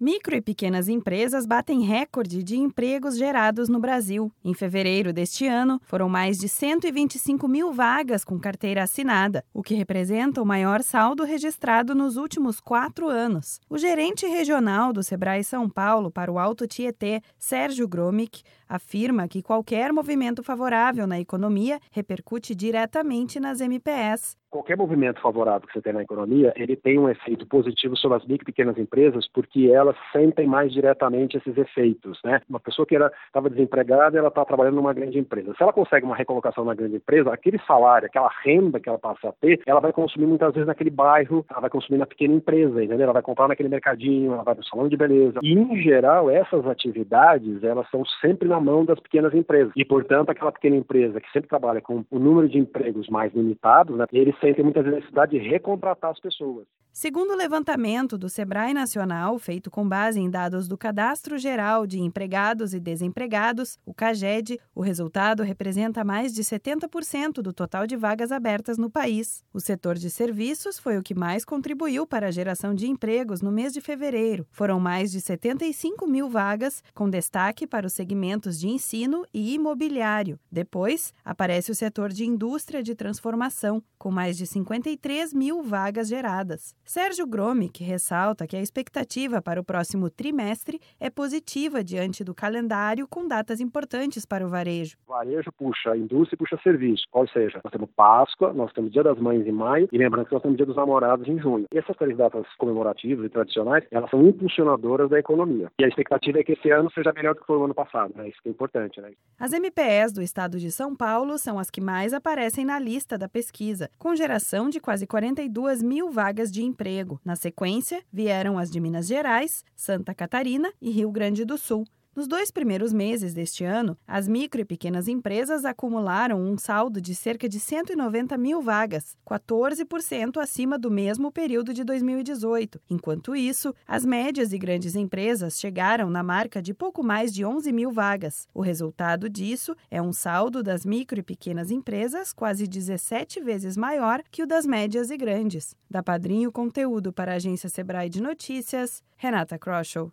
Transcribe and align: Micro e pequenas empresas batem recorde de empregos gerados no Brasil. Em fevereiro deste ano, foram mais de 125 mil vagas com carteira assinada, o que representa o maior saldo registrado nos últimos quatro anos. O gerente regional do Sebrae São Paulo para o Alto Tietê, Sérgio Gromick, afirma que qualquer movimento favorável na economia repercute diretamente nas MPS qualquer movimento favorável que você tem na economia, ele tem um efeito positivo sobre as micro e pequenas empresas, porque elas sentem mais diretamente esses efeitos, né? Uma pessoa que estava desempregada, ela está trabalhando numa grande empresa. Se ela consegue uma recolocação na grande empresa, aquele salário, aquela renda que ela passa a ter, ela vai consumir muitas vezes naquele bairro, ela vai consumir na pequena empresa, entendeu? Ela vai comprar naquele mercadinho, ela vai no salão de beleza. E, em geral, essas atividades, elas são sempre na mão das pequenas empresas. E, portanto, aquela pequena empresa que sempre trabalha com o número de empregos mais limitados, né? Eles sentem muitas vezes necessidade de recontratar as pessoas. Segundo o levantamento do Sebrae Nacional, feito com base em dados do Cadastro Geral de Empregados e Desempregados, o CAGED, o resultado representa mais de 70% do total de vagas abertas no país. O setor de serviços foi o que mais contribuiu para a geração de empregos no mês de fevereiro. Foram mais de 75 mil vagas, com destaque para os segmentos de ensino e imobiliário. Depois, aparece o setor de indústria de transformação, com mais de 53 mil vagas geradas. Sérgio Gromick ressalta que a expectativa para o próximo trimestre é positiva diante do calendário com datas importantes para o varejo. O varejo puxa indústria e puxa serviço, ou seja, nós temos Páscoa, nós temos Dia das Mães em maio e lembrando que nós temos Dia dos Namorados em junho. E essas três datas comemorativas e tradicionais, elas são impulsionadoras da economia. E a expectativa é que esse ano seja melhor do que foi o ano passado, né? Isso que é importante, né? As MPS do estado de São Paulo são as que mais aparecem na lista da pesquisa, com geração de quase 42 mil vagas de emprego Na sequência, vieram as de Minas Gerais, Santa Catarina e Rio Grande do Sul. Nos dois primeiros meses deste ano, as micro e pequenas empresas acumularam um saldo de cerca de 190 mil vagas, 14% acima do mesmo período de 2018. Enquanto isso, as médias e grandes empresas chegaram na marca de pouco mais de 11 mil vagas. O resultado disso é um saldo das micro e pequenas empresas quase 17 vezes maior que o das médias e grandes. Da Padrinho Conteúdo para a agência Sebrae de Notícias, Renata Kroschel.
Micro 0.00 0.36
e 0.36 0.40
pequenas 0.40 0.88
empresas 0.88 1.44
batem 1.44 1.80
recorde 1.80 2.40
de 2.44 2.56
empregos 2.56 3.18
gerados 3.18 3.68
no 3.68 3.80
Brasil. 3.80 4.30
Em 4.44 4.54
fevereiro 4.54 5.12
deste 5.12 5.44
ano, 5.44 5.80
foram 5.82 6.08
mais 6.08 6.38
de 6.38 6.48
125 6.48 7.48
mil 7.48 7.72
vagas 7.72 8.22
com 8.22 8.38
carteira 8.38 8.84
assinada, 8.84 9.44
o 9.52 9.60
que 9.60 9.74
representa 9.74 10.40
o 10.40 10.46
maior 10.46 10.84
saldo 10.84 11.24
registrado 11.24 11.96
nos 11.96 12.16
últimos 12.16 12.60
quatro 12.60 13.08
anos. 13.08 13.58
O 13.68 13.76
gerente 13.76 14.24
regional 14.24 14.92
do 14.92 15.02
Sebrae 15.02 15.42
São 15.42 15.68
Paulo 15.68 16.12
para 16.12 16.30
o 16.30 16.38
Alto 16.38 16.64
Tietê, 16.68 17.20
Sérgio 17.36 17.88
Gromick, 17.88 18.44
afirma 18.68 19.26
que 19.26 19.42
qualquer 19.42 19.92
movimento 19.92 20.44
favorável 20.44 21.08
na 21.08 21.18
economia 21.18 21.80
repercute 21.90 22.54
diretamente 22.54 23.40
nas 23.40 23.60
MPS 23.60 24.36
qualquer 24.50 24.76
movimento 24.76 25.20
favorável 25.20 25.66
que 25.66 25.72
você 25.72 25.82
tem 25.82 25.92
na 25.92 26.02
economia, 26.02 26.52
ele 26.56 26.76
tem 26.76 26.98
um 26.98 27.08
efeito 27.08 27.46
positivo 27.46 27.96
sobre 27.96 28.18
as 28.18 28.26
micro 28.26 28.44
e 28.44 28.46
pequenas 28.46 28.78
empresas, 28.78 29.28
porque 29.32 29.70
elas 29.70 29.96
sentem 30.12 30.46
mais 30.46 30.72
diretamente 30.72 31.36
esses 31.36 31.56
efeitos, 31.56 32.18
né? 32.24 32.40
Uma 32.48 32.60
pessoa 32.60 32.86
que 32.86 32.94
estava 32.94 33.50
desempregada, 33.50 34.18
ela 34.18 34.28
está 34.28 34.44
trabalhando 34.44 34.76
numa 34.76 34.92
grande 34.92 35.18
empresa. 35.18 35.54
Se 35.56 35.62
ela 35.62 35.72
consegue 35.72 36.06
uma 36.06 36.16
recolocação 36.16 36.64
na 36.64 36.74
grande 36.74 36.96
empresa, 36.96 37.32
aquele 37.32 37.58
salário, 37.66 38.06
aquela 38.06 38.30
renda 38.42 38.80
que 38.80 38.88
ela 38.88 38.98
passa 38.98 39.28
a 39.28 39.32
ter, 39.32 39.60
ela 39.66 39.80
vai 39.80 39.92
consumir 39.92 40.26
muitas 40.26 40.52
vezes 40.52 40.66
naquele 40.66 40.90
bairro, 40.90 41.44
ela 41.50 41.60
vai 41.60 41.70
consumir 41.70 41.98
na 41.98 42.06
pequena 42.06 42.34
empresa, 42.34 42.82
entendeu? 42.82 43.04
Ela 43.04 43.12
vai 43.12 43.22
comprar 43.22 43.48
naquele 43.48 43.68
mercadinho, 43.68 44.32
ela 44.32 44.42
vai 44.42 44.54
no 44.54 44.64
salão 44.64 44.88
de 44.88 44.96
beleza. 44.96 45.40
E, 45.42 45.52
em 45.52 45.82
geral, 45.82 46.30
essas 46.30 46.66
atividades, 46.66 47.62
elas 47.62 47.88
são 47.90 48.04
sempre 48.20 48.48
na 48.48 48.60
mão 48.60 48.84
das 48.84 48.98
pequenas 49.00 49.34
empresas. 49.34 49.72
E, 49.76 49.84
portanto, 49.84 50.30
aquela 50.30 50.52
pequena 50.52 50.76
empresa 50.76 51.20
que 51.20 51.30
sempre 51.30 51.48
trabalha 51.48 51.80
com 51.80 52.04
o 52.10 52.18
número 52.18 52.48
de 52.48 52.58
empregos 52.58 53.08
mais 53.08 53.32
limitados, 53.34 53.96
né? 53.96 54.06
Eles 54.12 54.37
sentem 54.40 54.64
muitas 54.64 54.84
vezes 54.84 55.00
necessidade 55.00 55.38
de 55.38 55.48
recontratar 55.48 56.10
as 56.10 56.20
pessoas. 56.20 56.66
Segundo 57.00 57.30
o 57.30 57.36
levantamento 57.36 58.18
do 58.18 58.28
Sebrae 58.28 58.74
Nacional, 58.74 59.38
feito 59.38 59.70
com 59.70 59.88
base 59.88 60.18
em 60.18 60.28
dados 60.28 60.66
do 60.66 60.76
Cadastro 60.76 61.38
Geral 61.38 61.86
de 61.86 62.00
Empregados 62.00 62.74
e 62.74 62.80
Desempregados, 62.80 63.78
o 63.86 63.94
CAGED, 63.94 64.58
o 64.74 64.80
resultado 64.80 65.44
representa 65.44 66.02
mais 66.02 66.34
de 66.34 66.42
70% 66.42 67.34
do 67.34 67.52
total 67.52 67.86
de 67.86 67.94
vagas 67.94 68.32
abertas 68.32 68.78
no 68.78 68.90
país. 68.90 69.44
O 69.54 69.60
setor 69.60 69.94
de 69.94 70.10
serviços 70.10 70.76
foi 70.76 70.98
o 70.98 71.02
que 71.04 71.14
mais 71.14 71.44
contribuiu 71.44 72.04
para 72.04 72.26
a 72.26 72.30
geração 72.32 72.74
de 72.74 72.88
empregos 72.88 73.40
no 73.40 73.52
mês 73.52 73.72
de 73.72 73.80
fevereiro. 73.80 74.44
Foram 74.50 74.80
mais 74.80 75.12
de 75.12 75.20
75 75.20 76.04
mil 76.04 76.28
vagas, 76.28 76.82
com 76.96 77.08
destaque 77.08 77.64
para 77.64 77.86
os 77.86 77.92
segmentos 77.92 78.58
de 78.58 78.66
ensino 78.66 79.24
e 79.32 79.54
imobiliário. 79.54 80.36
Depois, 80.50 81.14
aparece 81.24 81.70
o 81.70 81.76
setor 81.76 82.12
de 82.12 82.26
indústria 82.26 82.82
de 82.82 82.96
transformação, 82.96 83.80
com 83.96 84.10
mais 84.10 84.36
de 84.36 84.48
53 84.48 85.32
mil 85.32 85.62
vagas 85.62 86.08
geradas. 86.08 86.74
Sérgio 86.88 87.26
Gromick 87.26 87.84
ressalta 87.84 88.46
que 88.46 88.56
a 88.56 88.62
expectativa 88.62 89.42
para 89.42 89.60
o 89.60 89.62
próximo 89.62 90.08
trimestre 90.08 90.80
é 90.98 91.10
positiva 91.10 91.84
diante 91.84 92.24
do 92.24 92.34
calendário 92.34 93.06
com 93.06 93.28
datas 93.28 93.60
importantes 93.60 94.24
para 94.24 94.42
o 94.42 94.48
varejo. 94.48 94.96
O 95.06 95.10
varejo 95.12 95.52
puxa 95.52 95.94
indústria 95.94 96.34
e 96.34 96.38
puxa 96.38 96.58
serviço, 96.62 97.04
ou 97.12 97.28
seja, 97.28 97.60
nós 97.62 97.70
temos 97.70 97.90
Páscoa, 97.94 98.54
nós 98.54 98.72
temos 98.72 98.90
Dia 98.90 99.02
das 99.02 99.18
Mães 99.18 99.46
em 99.46 99.52
maio 99.52 99.86
e 99.92 99.98
lembrando 99.98 100.28
que 100.28 100.32
nós 100.32 100.40
temos 100.40 100.56
Dia 100.56 100.64
dos 100.64 100.76
Namorados 100.76 101.28
em 101.28 101.38
junho. 101.38 101.66
E 101.70 101.76
essas 101.76 101.94
três 101.94 102.16
datas 102.16 102.46
comemorativas 102.56 103.26
e 103.26 103.28
tradicionais, 103.28 103.84
elas 103.90 104.08
são 104.08 104.26
impulsionadoras 104.26 105.10
da 105.10 105.18
economia. 105.18 105.70
E 105.78 105.84
a 105.84 105.88
expectativa 105.88 106.40
é 106.40 106.42
que 106.42 106.52
esse 106.52 106.70
ano 106.70 106.90
seja 106.92 107.12
melhor 107.12 107.34
do 107.34 107.42
que 107.42 107.46
foi 107.46 107.58
o 107.58 107.64
ano 107.64 107.74
passado, 107.74 108.14
né? 108.16 108.30
Isso 108.30 108.40
que 108.42 108.48
é 108.48 108.52
importante, 108.52 108.98
né? 108.98 109.12
As 109.38 109.52
MPS 109.52 110.14
do 110.14 110.22
estado 110.22 110.58
de 110.58 110.72
São 110.72 110.96
Paulo 110.96 111.36
são 111.36 111.58
as 111.58 111.68
que 111.68 111.82
mais 111.82 112.14
aparecem 112.14 112.64
na 112.64 112.78
lista 112.78 113.18
da 113.18 113.28
pesquisa, 113.28 113.90
com 113.98 114.16
geração 114.16 114.70
de 114.70 114.80
quase 114.80 115.06
42 115.06 115.82
mil 115.82 116.10
vagas 116.10 116.50
de 116.50 116.62
emprego 116.62 116.77
Na 117.24 117.34
sequência, 117.34 118.02
vieram 118.12 118.56
as 118.56 118.70
de 118.70 118.78
Minas 118.78 119.08
Gerais, 119.08 119.64
Santa 119.74 120.14
Catarina 120.14 120.72
e 120.80 120.90
Rio 120.90 121.10
Grande 121.10 121.44
do 121.44 121.58
Sul. 121.58 121.84
Nos 122.18 122.26
dois 122.26 122.50
primeiros 122.50 122.92
meses 122.92 123.32
deste 123.32 123.62
ano, 123.62 123.96
as 124.04 124.26
micro 124.26 124.60
e 124.60 124.64
pequenas 124.64 125.06
empresas 125.06 125.64
acumularam 125.64 126.40
um 126.40 126.58
saldo 126.58 127.00
de 127.00 127.14
cerca 127.14 127.48
de 127.48 127.60
190 127.60 128.36
mil 128.36 128.60
vagas, 128.60 129.16
14% 129.24 130.38
acima 130.38 130.76
do 130.76 130.90
mesmo 130.90 131.30
período 131.30 131.72
de 131.72 131.84
2018. 131.84 132.80
Enquanto 132.90 133.36
isso, 133.36 133.72
as 133.86 134.04
médias 134.04 134.52
e 134.52 134.58
grandes 134.58 134.96
empresas 134.96 135.60
chegaram 135.60 136.10
na 136.10 136.24
marca 136.24 136.60
de 136.60 136.74
pouco 136.74 137.04
mais 137.04 137.32
de 137.32 137.44
11 137.44 137.70
mil 137.72 137.92
vagas. 137.92 138.48
O 138.52 138.62
resultado 138.62 139.28
disso 139.30 139.76
é 139.88 140.02
um 140.02 140.12
saldo 140.12 140.60
das 140.60 140.84
micro 140.84 141.20
e 141.20 141.22
pequenas 141.22 141.70
empresas 141.70 142.32
quase 142.32 142.66
17 142.66 143.40
vezes 143.40 143.76
maior 143.76 144.24
que 144.28 144.42
o 144.42 144.46
das 144.46 144.66
médias 144.66 145.12
e 145.12 145.16
grandes. 145.16 145.76
Da 145.88 146.02
Padrinho 146.02 146.50
Conteúdo 146.50 147.12
para 147.12 147.34
a 147.34 147.36
agência 147.36 147.68
Sebrae 147.68 148.08
de 148.08 148.20
Notícias, 148.20 149.04
Renata 149.16 149.56
Kroschel. 149.56 150.12